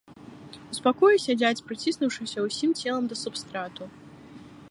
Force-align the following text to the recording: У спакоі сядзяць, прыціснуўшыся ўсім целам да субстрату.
У 0.71 0.77
спакоі 0.77 1.19
сядзяць, 1.25 1.65
прыціснуўшыся 1.67 2.47
ўсім 2.47 2.71
целам 2.81 3.03
да 3.13 3.21
субстрату. 3.23 3.83